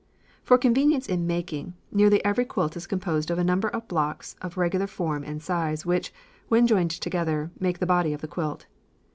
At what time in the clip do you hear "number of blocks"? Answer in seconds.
3.43-4.35